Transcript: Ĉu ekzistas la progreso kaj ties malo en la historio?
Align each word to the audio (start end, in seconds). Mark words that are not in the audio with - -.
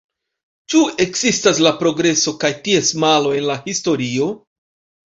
Ĉu 0.73 0.79
ekzistas 1.05 1.61
la 1.67 1.75
progreso 1.83 2.35
kaj 2.45 2.53
ties 2.65 2.93
malo 3.07 3.39
en 3.39 3.49
la 3.53 3.63
historio? 3.69 4.35